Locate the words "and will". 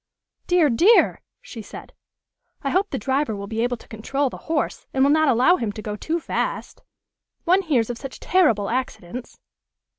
4.95-5.11